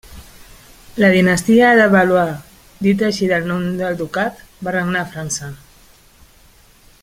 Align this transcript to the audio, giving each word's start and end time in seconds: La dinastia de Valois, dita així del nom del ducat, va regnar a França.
La 1.03 1.09
dinastia 1.15 1.67
de 1.79 1.83
Valois, 1.95 2.33
dita 2.87 3.07
així 3.09 3.29
del 3.33 3.47
nom 3.53 3.69
del 3.83 4.01
ducat, 4.03 4.43
va 4.69 4.77
regnar 4.79 5.05
a 5.07 5.11
França. 5.15 5.55